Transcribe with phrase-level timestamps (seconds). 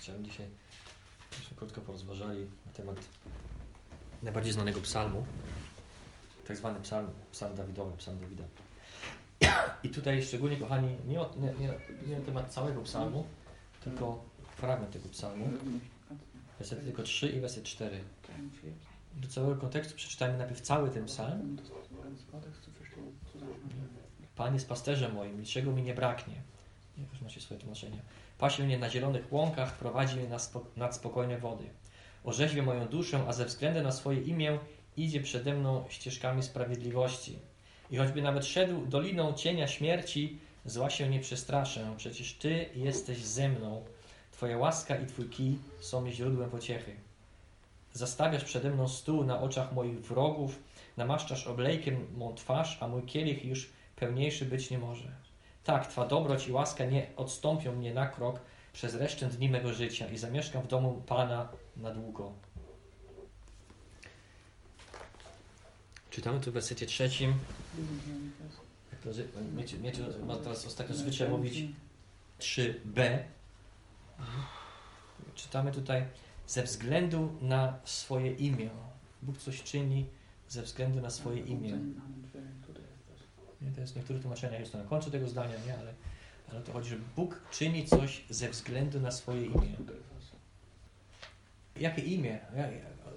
[0.00, 0.46] Chciałem dzisiaj,
[1.32, 2.96] żebyśmy krótko porozważali na temat
[4.22, 5.26] najbardziej znanego psalmu,
[6.46, 8.44] tak zwany psalm, psalm Dawidowy, psalm Dawida.
[9.84, 11.74] I tutaj szczególnie, kochani, nie, o, nie, nie,
[12.06, 13.24] nie na temat całego psalmu,
[13.84, 14.24] tylko
[14.56, 15.50] fragment tego psalmu,
[16.58, 18.00] wersety tylko 3 i werset 4.
[19.16, 21.56] Do całego kontekstu przeczytajmy najpierw cały ten psalm.
[24.36, 26.34] Pan jest pasterzem moim, niczego mi nie braknie.
[26.98, 28.02] Jak już macie swoje tłumaczenia.
[28.40, 30.38] Pasie mnie na zielonych łąkach, prowadzi mnie na
[30.76, 31.64] nad spokojne wody.
[32.24, 34.58] Orzeźwie moją duszę, a ze względu na swoje imię
[34.96, 37.38] idzie przede mną ścieżkami sprawiedliwości.
[37.90, 41.94] I choćby nawet szedł doliną cienia śmierci, zła się nie przestraszę.
[41.96, 43.84] Przecież Ty jesteś ze mną.
[44.32, 46.96] Twoja łaska i Twój kij są mi źródłem pociechy.
[47.92, 50.58] Zastawiasz przede mną stół na oczach moich wrogów,
[50.96, 55.29] namaszczasz oblejkiem mą twarz, a mój kielich już pełniejszy być nie może.
[55.70, 58.40] Tak, Twa dobroć i łaska nie odstąpią mnie na krok
[58.72, 62.32] przez resztę dni mego życia i zamieszkam w domu Pana na długo.
[66.10, 67.34] Czytamy tu w wersecie trzecim.
[69.56, 69.76] Wiecie,
[70.26, 71.64] ma teraz ostatnio zwyczaj mówić
[72.40, 73.18] 3b.
[75.34, 76.04] Czytamy tutaj
[76.46, 78.70] ze względu na swoje imię.
[79.22, 80.06] Bóg coś czyni
[80.48, 81.78] ze względu na swoje imię.
[83.62, 85.78] Nie, to jest w niektórych tłumaczeniach jest to na końcu tego zdania, nie?
[85.78, 85.94] Ale,
[86.50, 89.76] ale to chodzi, że Bóg czyni coś ze względu na swoje imię.
[91.76, 92.38] Jakie imię?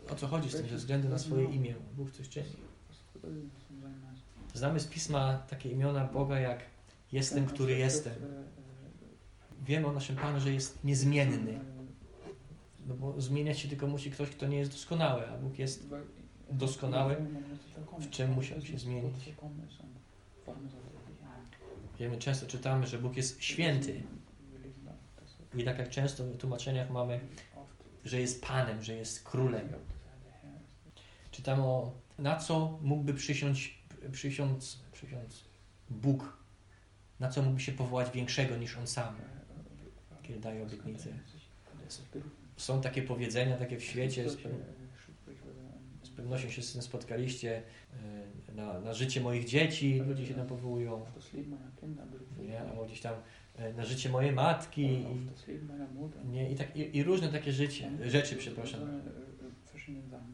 [0.10, 1.76] O co chodzi z tym, ze względu na swoje imię?
[1.98, 2.46] Bóg coś czyni.
[4.54, 6.60] Znamy z pisma takie imiona Boga jak
[7.12, 8.14] jestem, który jestem.
[9.66, 11.60] Wiemy o naszym Panu, że jest niezmienny.
[12.88, 15.88] No bo zmieniać się tylko musi ktoś, kto nie jest doskonały, a Bóg jest
[16.52, 17.16] doskonały.
[18.00, 19.16] W czym musiał się zmienić?
[22.00, 24.04] Wiemy, często czytamy, że Bóg jest święty.
[25.56, 27.20] I tak jak często w tłumaczeniach mamy,
[28.06, 29.70] że jest Panem, że jest Królem.
[31.32, 35.44] Czytamy o, na co mógłby przysiąść, przysiąc, przysiąc
[35.90, 36.38] Bóg,
[37.20, 39.16] na co mógłby się powołać większego niż On sam,
[40.24, 41.10] kiedy daje obietnicę.
[42.58, 44.26] Są takie powiedzenia, takie w świecie,
[46.16, 47.64] pewnością się z tym spotkaliście,
[48.56, 51.06] na, na życie moich dzieci ludzie się tam powołują,
[52.48, 52.62] nie?
[52.62, 53.16] albo gdzieś tam
[53.78, 55.06] na życie mojej matki i,
[56.32, 56.52] nie?
[56.52, 58.80] I, tak, i, i różne takie życie, rzeczy, przepraszam.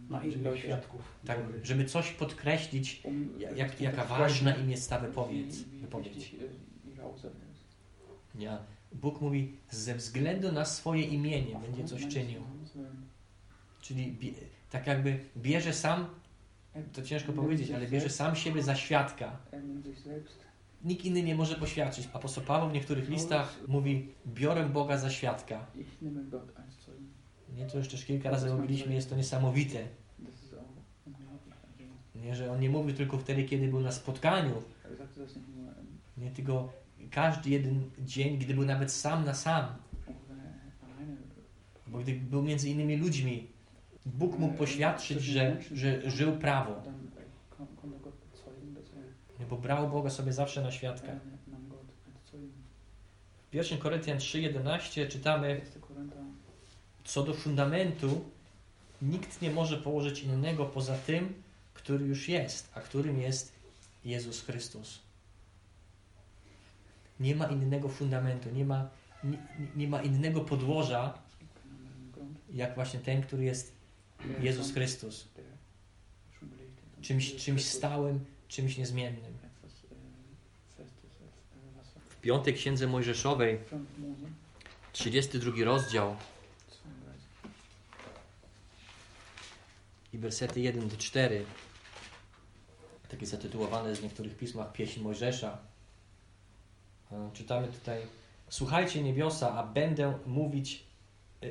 [0.09, 1.01] Na izbę świadków.
[1.25, 3.03] Tak, żeby coś podkreślić,
[3.55, 5.55] jak, jaka ważna im jest ta wypowiedź.
[5.81, 6.35] wypowiedź.
[8.35, 8.57] Nie?
[8.91, 12.41] Bóg mówi, ze względu na swoje imienie będzie coś czynił.
[13.81, 14.11] Czyli
[14.69, 16.05] tak jakby bierze sam,
[16.93, 19.37] to ciężko powiedzieć, ale bierze sam siebie za świadka.
[20.83, 22.09] Nikt inny nie może poświadczyć.
[22.13, 25.65] Apostoł Paweł w niektórych listach mówi, biorę Boga za świadka.
[27.55, 29.87] Nie, to już też kilka razy mówiliśmy, jest to niesamowite.
[32.15, 34.63] Nie, że on nie mówił tylko wtedy, kiedy był na spotkaniu.
[36.17, 36.73] Nie, tylko
[37.11, 39.65] każdy jeden dzień, gdy był nawet sam na sam.
[41.87, 43.47] Bo gdy był między innymi ludźmi,
[44.05, 46.81] Bóg mógł poświadczyć, że, że żył prawo.
[49.49, 51.11] Bo brał Boga sobie zawsze na świadka.
[53.51, 55.61] W 1 Koryntian 3,11 czytamy
[57.03, 58.25] co do fundamentu
[59.01, 61.33] nikt nie może położyć innego poza tym,
[61.73, 63.53] który już jest, a którym jest
[64.05, 64.99] Jezus Chrystus.
[67.19, 68.89] Nie ma innego fundamentu, nie ma,
[69.23, 69.37] nie,
[69.75, 71.13] nie ma innego podłoża,
[72.53, 73.78] jak właśnie ten, który jest
[74.41, 75.27] Jezus Chrystus.
[77.01, 79.37] Czymś, czymś stałym, czymś niezmiennym.
[82.09, 83.59] W piątej księdze Mojżeszowej,
[84.93, 86.15] 32 rozdział,
[90.13, 91.45] i wersety 1 do 4,
[93.09, 95.57] takie zatytułowane w niektórych pismach Pieśń Mojżesza.
[97.33, 98.01] Czytamy tutaj
[98.49, 100.83] Słuchajcie niebiosa, a będę mówić,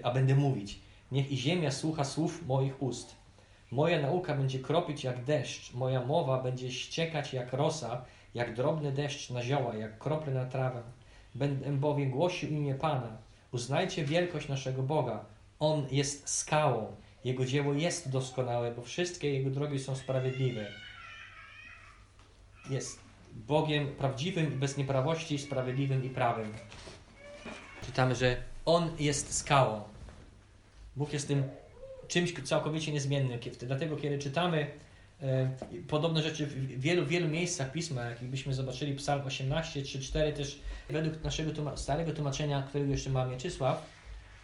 [0.03, 0.81] a będę mówić.
[1.12, 3.16] Niech i ziemia słucha słów moich ust.
[3.70, 9.31] Moja nauka będzie kropić jak deszcz, moja mowa będzie ściekać jak rosa, jak drobny deszcz
[9.31, 10.82] na zioła, jak krople na trawę.
[11.34, 13.16] Będę bowiem głosił imię Pana.
[13.52, 15.25] Uznajcie wielkość naszego Boga.
[15.60, 16.96] On jest skałą.
[17.25, 20.66] Jego dzieło jest doskonałe, bo wszystkie Jego drogi są sprawiedliwe.
[22.70, 23.00] Jest
[23.32, 26.55] Bogiem prawdziwym i bez nieprawości, sprawiedliwym i prawym.
[27.87, 29.82] Czytamy, że On jest skałą.
[30.99, 31.43] Bóg jest tym
[32.09, 33.39] czymś całkowicie niezmiennym.
[33.61, 34.71] Dlatego, kiedy czytamy
[35.23, 35.50] e,
[35.89, 41.25] podobne rzeczy w wielu, wielu miejscach Pisma, jakbyśmy zobaczyli Psalm 18, 3, 4, też według
[41.25, 43.87] naszego tłuma starego tłumaczenia, którego jeszcze ma Mieczysław,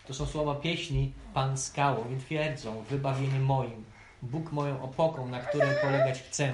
[0.06, 3.84] To są słowa pieśni Pan skałą i twierdzą, wybawieniem moim.
[4.22, 6.52] Bóg moją opoką, na której polegać chcę.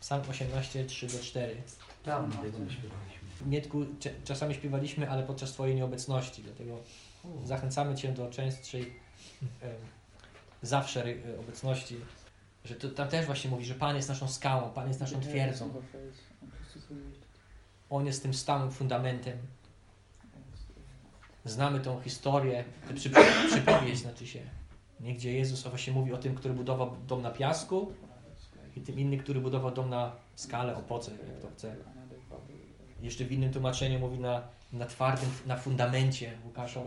[0.00, 1.40] Psalm 18, 3-4.
[2.04, 2.32] Tam.
[3.46, 3.86] Mietku,
[4.24, 6.78] czasami śpiewaliśmy, ale podczas Twojej nieobecności, dlatego
[7.44, 9.05] zachęcamy Cię do częstszej
[10.62, 11.04] zawsze
[11.40, 11.96] obecności.
[12.64, 15.70] Że to, tam też właśnie mówi, że Pan jest naszą skałą, Pan jest naszą twierdzą.
[17.90, 19.38] On jest tym stałym fundamentem.
[21.44, 23.10] Znamy tą historię, tę przy,
[23.50, 24.40] przypowieść znaczy się.
[25.00, 27.92] Nie, gdzie Jezus właśnie mówi o tym, który budował dom na piasku
[28.76, 31.76] i tym inny, który budował dom na skale, opoce, jak to chce.
[33.02, 34.42] Jeszcze w innym tłumaczeniu mówi na,
[34.72, 36.80] na twardym, na fundamencie Łukasza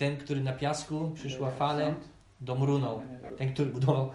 [0.00, 1.94] ten, który na piasku przyszła fale,
[2.40, 3.02] dom runął.
[3.38, 4.10] Ten, który budował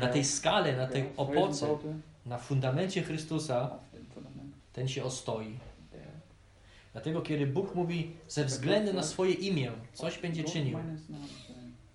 [0.00, 1.78] na tej skale, na tej opoce,
[2.26, 3.70] na fundamencie Chrystusa,
[4.72, 5.58] ten się ostoi.
[6.92, 10.78] Dlatego, kiedy Bóg mówi ze względu na swoje imię, coś będzie czynił,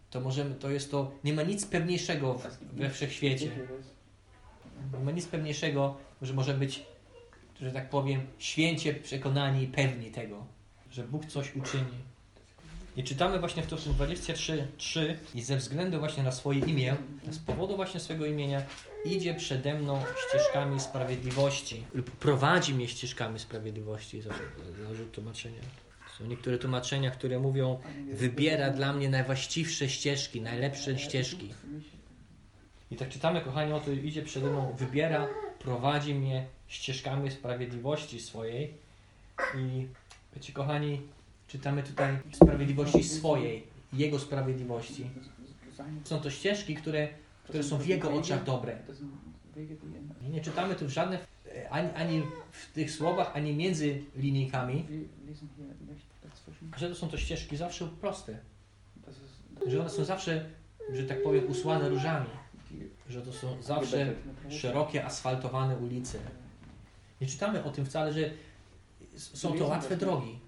[0.09, 3.51] to możemy, to jest to, nie ma nic pewniejszego w, we wszechświecie.
[4.99, 6.85] Nie ma nic pewniejszego, że możemy być,
[7.61, 10.45] że tak powiem, święcie przekonani i pewni tego,
[10.91, 12.12] że Bóg coś uczyni.
[12.97, 16.95] I czytamy właśnie w to w 23:3 i ze względu właśnie na swoje imię,
[17.31, 18.61] z powodu właśnie swojego imienia,
[19.05, 24.21] idzie przede mną ścieżkami sprawiedliwości lub prowadzi mnie ścieżkami sprawiedliwości,
[24.87, 25.61] zarzut tłumaczenia.
[26.17, 27.79] Są niektóre tłumaczenia, które mówią,
[28.13, 31.53] wybiera dla mnie najwłaściwsze ścieżki, najlepsze ścieżki.
[32.91, 35.27] I tak czytamy, kochani, oto idzie przede mną, wybiera,
[35.59, 38.73] prowadzi mnie ścieżkami sprawiedliwości swojej.
[39.57, 39.87] I
[40.35, 41.01] wiecie, kochani,
[41.47, 45.09] czytamy tutaj sprawiedliwości swojej, Jego sprawiedliwości.
[46.03, 47.07] Są to ścieżki, które,
[47.43, 48.77] które są w Jego oczach dobre.
[50.21, 54.85] I nie czytamy tu żadnych, e, ani, ani w tych słowach, ani między linijkami,
[56.77, 58.37] że to są to ścieżki zawsze proste.
[59.67, 60.49] Że one są zawsze,
[60.93, 62.29] że tak powiem, usłane różami.
[63.09, 64.13] Że to są zawsze
[64.49, 66.19] szerokie, asfaltowane ulice.
[67.21, 68.29] Nie czytamy o tym wcale, że
[69.17, 70.39] są to łatwe drogi,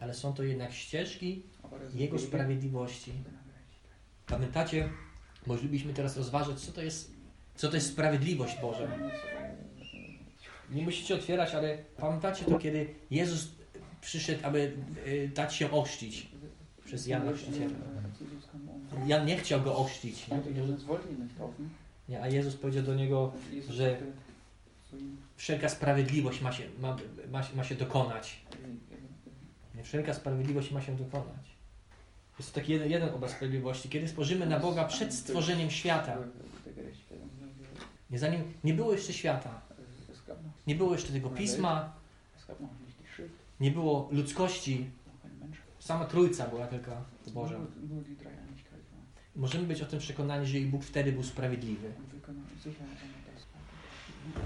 [0.00, 1.42] ale są to jednak ścieżki
[1.94, 3.12] Jego sprawiedliwości.
[4.26, 4.88] Pamiętacie,
[5.46, 7.12] moglibyśmy teraz rozważyć, co to jest,
[7.54, 8.88] co to jest sprawiedliwość Boża.
[10.70, 13.48] Nie musicie otwierać, ale pamiętacie to, kiedy Jezus
[14.00, 14.72] przyszedł, aby
[15.06, 16.28] y, dać się ochrzcić
[16.84, 17.70] przez Jana Chrzciciela.
[19.06, 20.26] Jan nie chciał go ochrzcić?
[22.08, 23.32] Nie, a Jezus powiedział do niego,
[23.68, 24.00] że
[25.36, 26.96] wszelka sprawiedliwość ma się, ma,
[27.30, 28.40] ma, ma się dokonać.
[29.78, 31.58] Nie, wszelka sprawiedliwość ma się dokonać.
[32.38, 33.88] Jest to taki jeden, jeden obraz sprawiedliwości.
[33.88, 36.16] Kiedy spojrzymy na Boga przed stworzeniem świata,
[38.10, 39.60] nie, zanim nie było jeszcze świata,
[40.66, 41.92] nie było jeszcze tego pisma,
[43.60, 44.90] nie było ludzkości,
[45.78, 46.90] sama Trójca była tylko
[47.34, 47.60] Boża.
[49.36, 51.92] Możemy być o tym przekonani, że i Bóg wtedy był sprawiedliwy.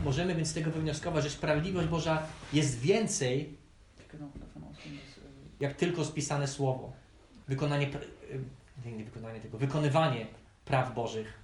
[0.05, 3.57] Możemy więc z tego wywnioskować, że sprawiedliwość Boża jest więcej,
[5.63, 6.93] jak tylko spisane słowo.
[7.49, 7.91] Wykonanie,
[8.85, 10.27] nie wykonanie tego, wykonywanie
[10.65, 11.43] praw Bożych.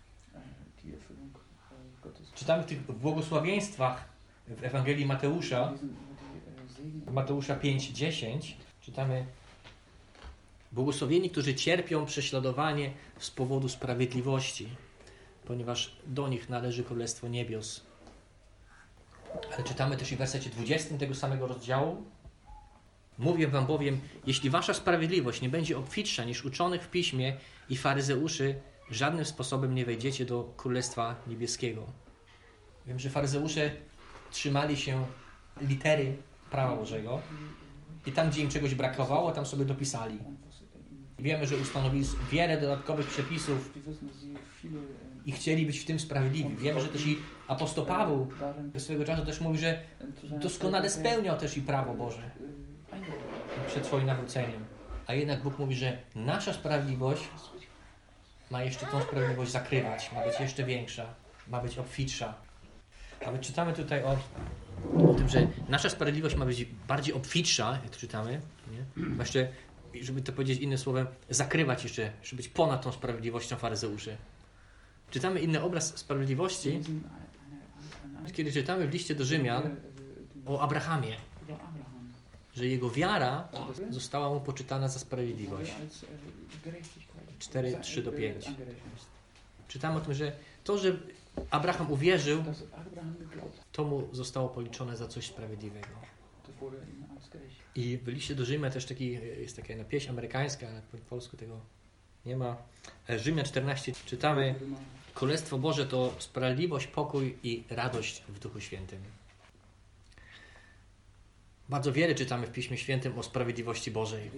[2.34, 4.04] Czytamy w tych błogosławieństwach
[4.48, 5.72] w Ewangelii Mateusza,
[7.10, 9.26] Mateusza 5:10 czytamy
[10.72, 14.68] Błogosławieni, którzy cierpią prześladowanie z powodu sprawiedliwości,
[15.44, 17.80] ponieważ do nich należy Królestwo Niebios.
[19.54, 22.04] Ale czytamy też i w wersecie 20 tego samego rozdziału.
[23.18, 27.36] Mówię wam bowiem, jeśli wasza sprawiedliwość nie będzie obfitsza niż uczonych w piśmie
[27.68, 28.54] i faryzeuszy,
[28.90, 31.86] żadnym sposobem nie wejdziecie do Królestwa Niebieskiego.
[32.86, 33.70] Wiem, że faryzeusze
[34.30, 35.06] trzymali się
[35.60, 36.16] litery
[36.50, 37.20] prawa Bożego
[38.06, 40.18] i tam, gdzie im czegoś brakowało, tam sobie dopisali.
[41.18, 43.72] Wiemy, że ustanowili wiele dodatkowych przepisów
[45.26, 46.56] i chcieli być w tym sprawiedliwi.
[46.56, 48.28] Wiemy, że też i apostoł Paweł
[48.78, 49.82] swego czasu też mówi, że
[50.40, 52.30] doskonale spełniał też i prawo Boże
[53.66, 54.64] przed swoim nawróceniem.
[55.06, 57.22] A jednak Bóg mówi, że nasza sprawiedliwość
[58.50, 61.14] ma jeszcze tą sprawiedliwość zakrywać, ma być jeszcze większa,
[61.48, 62.34] ma być obfitsza.
[63.26, 64.16] A my czytamy tutaj o,
[65.10, 68.40] o tym, że nasza sprawiedliwość ma być bardziej obfitsza, jak to czytamy,
[68.72, 68.84] nie?
[70.02, 74.16] Żeby to powiedzieć innym słowem, zakrywać jeszcze, żeby być ponad tą sprawiedliwością faryzeuszy.
[75.10, 76.80] Czytamy inny obraz sprawiedliwości,
[78.32, 79.76] kiedy czytamy w liście do Rzymian
[80.46, 81.16] o Abrahamie,
[82.58, 83.48] że jego wiara
[83.90, 85.72] została mu poczytana za sprawiedliwość.
[87.38, 88.46] 4, 3 do 5.
[89.68, 90.32] Czytamy o tym, że
[90.64, 90.96] to, że
[91.50, 92.44] Abraham uwierzył,
[93.72, 95.88] to mu zostało policzone za coś sprawiedliwego.
[97.74, 101.36] I w liście do Rzymian też taki, jest taka jedna pieśń amerykańska, ale po polsku
[101.36, 101.60] tego
[102.26, 102.56] nie ma.
[103.08, 104.54] E, Rzymian 14 czytamy
[105.14, 108.98] Królestwo Boże to sprawiedliwość, pokój i radość w Duchu Świętym.
[111.68, 114.30] Bardzo wiele czytamy w Piśmie Świętym o sprawiedliwości Bożej.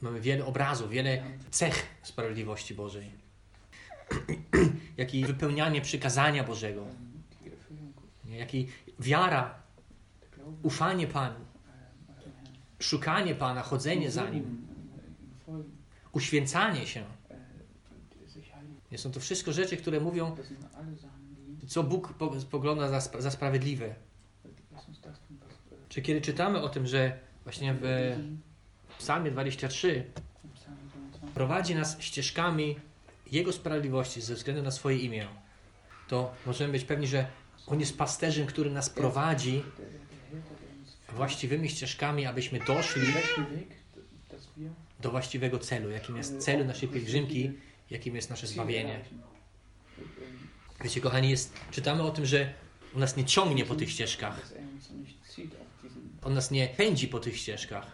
[0.00, 3.10] Mamy wiele obrazów, wiele cech sprawiedliwości Bożej.
[4.96, 6.86] Jak i wypełnianie przykazania Bożego.
[8.28, 8.68] Jak i
[9.00, 9.54] wiara,
[10.62, 11.40] ufanie Panu,
[12.78, 14.66] szukanie Pana, chodzenie za Nim,
[16.12, 17.04] uświęcanie się.
[18.96, 20.36] Są to wszystko rzeczy, które mówią,
[21.66, 23.94] co Bóg po- pogląda za, za sprawiedliwe.
[25.88, 28.16] Czy kiedy czytamy o tym, że właśnie w
[28.98, 30.04] Psalmie 23
[31.34, 32.76] prowadzi nas ścieżkami
[33.32, 35.26] Jego sprawiedliwości ze względu na swoje imię,
[36.08, 37.26] to możemy być pewni, że
[37.66, 39.62] On jest pasterzem, który nas prowadzi
[41.12, 43.02] właściwymi ścieżkami, abyśmy doszli
[45.00, 47.52] do właściwego celu, jakim jest celu naszej pielgrzymki,
[47.90, 49.00] jakim jest nasze zbawienie.
[50.84, 52.54] Wiecie, kochani, jest, czytamy o tym, że
[52.94, 54.52] On nas nie ciągnie po tych ścieżkach,
[56.22, 57.86] On nas nie pędzi po tych ścieżkach,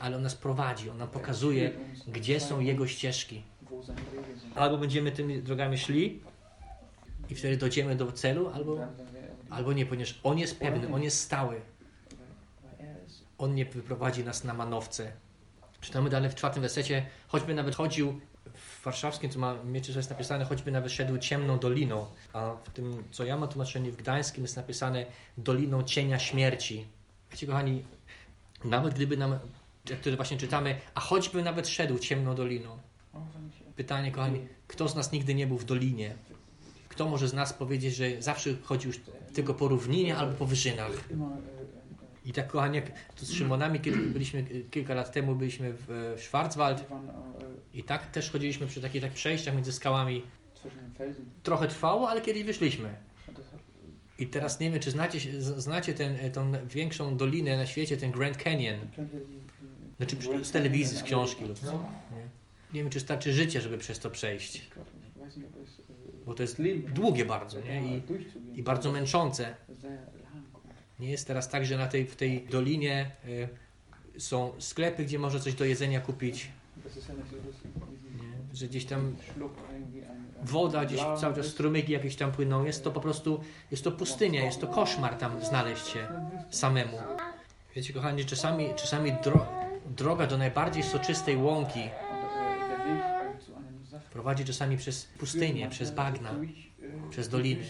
[0.00, 1.72] ale On nas prowadzi, On nam pokazuje,
[2.08, 3.42] gdzie są Jego ścieżki.
[4.54, 6.20] Albo będziemy tymi drogami szli
[7.30, 8.78] i wtedy dojdziemy do celu, albo,
[9.50, 11.60] albo nie, ponieważ On jest pewny, On jest stały.
[13.38, 15.12] On nie wyprowadzi nas na manowce.
[15.80, 18.20] Czytamy dalej w czwartym wersecie, choćby nawet chodził
[18.54, 22.70] w warszawskim, co ma miecie, że jest napisane, choćby nawet szedł ciemną doliną, a w
[22.70, 25.06] tym, co ja mam tłumaczenie w gdańskim, jest napisane
[25.38, 26.86] doliną cienia śmierci.
[27.34, 27.84] Wiecie, kochani,
[28.64, 29.38] nawet gdyby nam,
[29.90, 32.78] jak to właśnie czytamy, a choćby nawet szedł ciemną doliną.
[33.76, 36.14] Pytanie, kochani, kto z nas nigdy nie był w dolinie?
[36.88, 38.92] Kto może z nas powiedzieć, że zawsze chodził
[39.32, 40.90] tylko po równinie albo po wyżynach?
[42.24, 46.16] I tak, kochani, jak to z Szymonami, kiedy byliśmy kilka lat temu, byliśmy w, e,
[46.16, 46.84] w Schwarzwald
[47.74, 50.22] i tak też chodziliśmy przy takich tak przejściach między skałami.
[51.42, 52.94] Trochę trwało, ale kiedyś wyszliśmy.
[54.18, 58.10] I teraz nie wiem, czy znacie, znacie ten, e, tą większą dolinę na świecie, ten
[58.10, 58.76] Grand Canyon.
[59.96, 61.72] Znaczy z telewizji, z książki lub co.
[61.72, 62.28] Nie?
[62.74, 64.70] nie wiem, czy starczy życie, żeby przez to przejść.
[66.26, 66.62] Bo to jest
[66.94, 67.96] długie bardzo, nie?
[67.96, 68.02] I,
[68.54, 69.54] i bardzo męczące.
[71.00, 73.10] Nie jest teraz tak, że na tej, w tej dolinie
[74.16, 76.48] y, są sklepy, gdzie można coś do jedzenia kupić,
[78.22, 78.56] nie?
[78.58, 79.16] że gdzieś tam
[80.44, 82.64] woda, gdzieś cały czas strumyki jakieś tam płyną.
[82.64, 86.08] Jest to po prostu, jest to pustynia, jest to koszmar tam znaleźć się
[86.50, 86.98] samemu.
[87.76, 89.46] Wiecie, kochani, czasami, czasami dro,
[89.96, 91.80] droga do najbardziej soczystej łąki
[94.12, 96.34] prowadzi czasami przez pustynię, przez bagna,
[97.10, 97.64] przez doliny.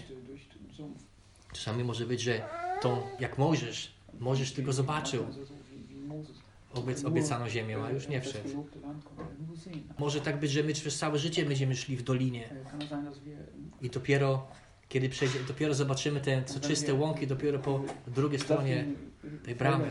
[1.53, 2.49] Czasami może być, że
[2.81, 5.27] tą, jak Mojżesz, Mojżesz tylko zobaczył
[6.75, 8.67] obiec, obiecaną ziemię, a już nie wszedł.
[9.99, 12.49] Może tak być, że my przez całe życie będziemy szli w dolinie
[13.83, 14.47] i dopiero
[14.89, 18.87] kiedy przejdzie, dopiero zobaczymy te soczyste łąki, dopiero po drugiej stronie
[19.45, 19.91] tej bramy.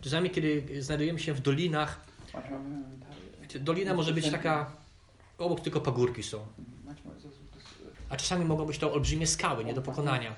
[0.00, 2.00] Czasami, kiedy znajdujemy się w dolinach,
[3.60, 4.72] dolina może być taka,
[5.38, 6.46] obok tylko pagórki są,
[8.08, 10.34] a czasami mogą być to olbrzymie skały, nie do pokonania.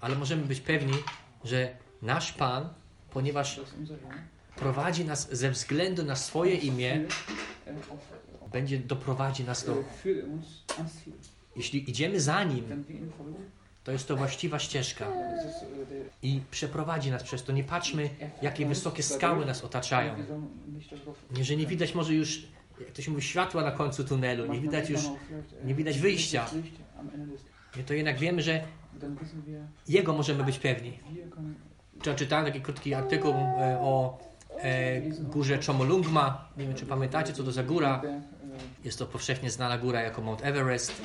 [0.00, 0.94] Ale możemy być pewni,
[1.44, 2.68] że nasz Pan,
[3.10, 3.60] ponieważ
[4.56, 7.00] prowadzi nas ze względu na swoje imię,
[8.52, 9.74] będzie doprowadzi nas do.
[11.56, 12.84] Jeśli idziemy za nim,
[13.84, 15.06] to jest to właściwa ścieżka
[16.22, 17.52] i przeprowadzi nas przez to.
[17.52, 18.10] Nie patrzmy,
[18.42, 20.14] jakie wysokie skały nas otaczają.
[21.30, 22.42] Nie, że nie widać może już,
[22.80, 25.00] jak to się mówi, światła na końcu tunelu, nie widać już,
[25.64, 26.46] nie widać wyjścia.
[27.76, 28.62] Nie, to jednak wiemy, że
[29.88, 30.98] Jego możemy być pewni.
[32.02, 34.18] Czy- Czytałem taki krótki artykuł e, o
[35.20, 36.48] górze Chomolungma.
[36.56, 38.02] Nie wiem, czy pamiętacie, co to za góra.
[38.84, 41.02] Jest to powszechnie znana góra jako Mount Everest.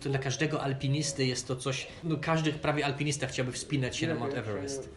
[0.00, 1.86] To dla każdego alpinisty jest to coś.
[2.04, 4.88] No, każdy prawie alpinista chciałby wspinać się na Mount Everest.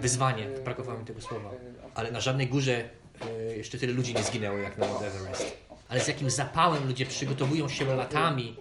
[0.00, 1.50] Wyzwanie, brakowało mi tego słowa.
[1.94, 2.88] Ale na żadnej górze
[3.28, 5.56] e, jeszcze tyle ludzi nie zginęło jak na Mount Everest.
[5.88, 8.56] Ale z jakim zapałem ludzie przygotowują się latami,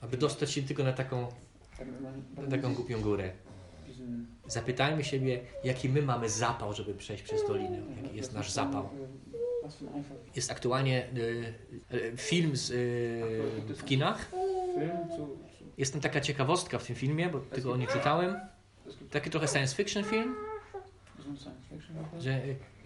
[0.00, 1.28] aby dostać się tylko na taką,
[2.36, 3.32] na taką głupią górę.
[4.46, 7.82] Zapytajmy siebie, jaki my mamy zapał, żeby przejść przez dolinę.
[8.02, 8.88] Jaki jest nasz zapał.
[10.36, 11.54] Jest aktualnie y,
[11.94, 14.30] y, film z, y, w kinach.
[15.78, 18.40] Jest tam taka ciekawostka w tym filmie, bo tego o nie czytałem.
[19.10, 20.34] Taki trochę science fiction film,
[22.20, 22.40] że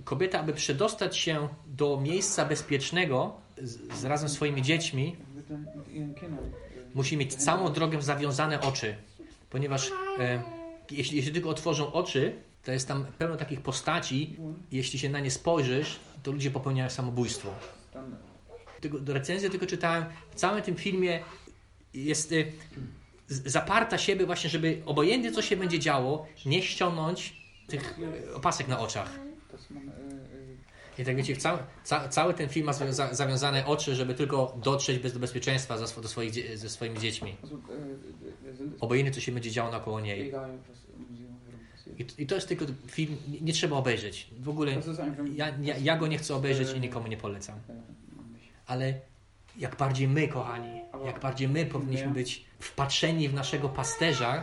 [0.05, 5.17] kobieta, aby przedostać się do miejsca bezpiecznego z, z razem z swoimi dziećmi,
[6.95, 8.97] musi mieć całą drogę zawiązane oczy.
[9.51, 10.43] ponieważ e,
[10.93, 12.33] jeśli, tylko otworzą oczy,
[12.65, 14.37] to jest tam pełno takich postaci,
[14.73, 17.55] jeśli się na nie spojrzysz, to ludzie popełniają samobójstwo.
[18.81, 21.21] Tylko, recenzję tylko czytałem, w całym tym filmie
[21.95, 22.53] jest y,
[23.29, 28.79] zaparta siebie właśnie, żeby obojętnie co się będzie działo, nie ściągnąć tych y, opasek na
[28.79, 29.19] oczach.
[31.01, 34.99] I tak wiecie, cały, ca, cały ten film ma zawiąza, zawiązane oczy, żeby tylko dotrzeć
[34.99, 37.37] bez, do bezpieczeństwa za, do swoich, ze swoimi dziećmi.
[38.81, 40.33] Obojętnie co się będzie działo naokoło niej.
[41.99, 44.31] I, I to jest tylko film, nie, nie trzeba obejrzeć.
[44.41, 44.73] W ogóle
[45.35, 47.59] ja, ja, ja go nie chcę obejrzeć i nikomu nie polecam.
[48.67, 48.95] Ale
[49.59, 54.43] jak bardziej my, kochani, jak bardziej my powinniśmy być wpatrzeni w naszego pasterza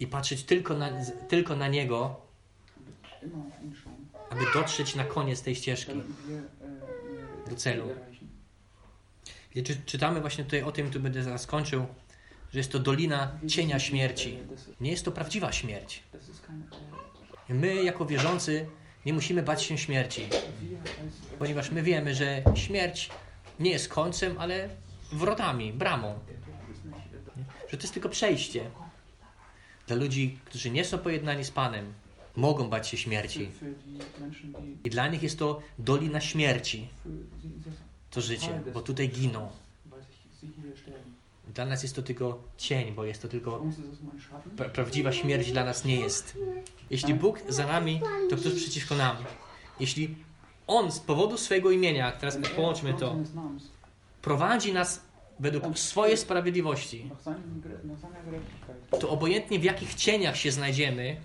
[0.00, 0.90] i patrzeć tylko na,
[1.28, 2.24] tylko na niego,
[4.34, 5.92] aby dotrzeć na koniec tej ścieżki.
[7.50, 7.88] Do celu.
[9.86, 11.86] Czytamy właśnie tutaj o tym, tu będę zaraz kończył,
[12.52, 14.38] że jest to dolina cienia śmierci.
[14.80, 16.02] Nie jest to prawdziwa śmierć.
[17.48, 18.66] My, jako wierzący,
[19.06, 20.28] nie musimy bać się śmierci,
[21.38, 23.10] ponieważ my wiemy, że śmierć
[23.60, 24.68] nie jest końcem, ale
[25.12, 26.18] wrotami, bramą.
[27.70, 28.70] Że to jest tylko przejście.
[29.86, 31.94] Dla ludzi, którzy nie są pojednani z Panem,
[32.36, 33.50] mogą bać się śmierci.
[34.84, 36.88] I dla nich jest to dolina śmierci,
[38.10, 39.50] to życie, bo tutaj giną.
[41.54, 43.64] Dla nas jest to tylko cień, bo jest to tylko
[44.56, 46.38] pra prawdziwa śmierć dla nas nie jest.
[46.90, 48.00] Jeśli Bóg za nami,
[48.30, 49.16] to ktoś przeciwko nam.
[49.80, 50.14] Jeśli
[50.66, 53.16] On z powodu swojego imienia, teraz er połączmy to,
[54.22, 55.00] prowadzi nas
[55.40, 57.10] według swojej sprawiedliwości,
[59.00, 61.16] to obojętnie w jakich cieniach się znajdziemy,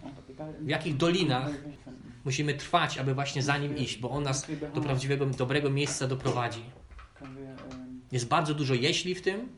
[0.60, 1.51] w jakich dolinach,
[2.25, 6.63] musimy trwać, aby właśnie za Nim iść, bo On nas do prawdziwego, dobrego miejsca doprowadzi.
[8.12, 9.50] Jest bardzo dużo jeśli w tym,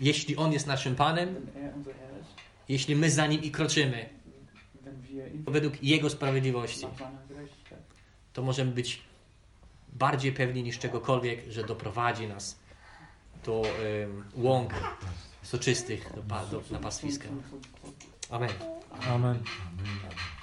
[0.00, 1.46] jeśli On jest naszym Panem,
[2.68, 4.08] jeśli my za Nim i kroczymy,
[5.46, 6.86] według Jego sprawiedliwości,
[8.32, 9.02] to możemy być
[9.92, 12.58] bardziej pewni niż czegokolwiek, że doprowadzi nas
[13.44, 14.74] do em, łąk
[15.42, 17.28] soczystych, do, do, na pastwiska.
[19.02, 19.44] Amen.
[19.44, 20.33] Amen.